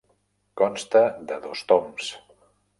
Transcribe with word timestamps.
Consta 0.61 1.03
de 1.33 1.39
dos 1.45 1.63
toms. 1.73 2.13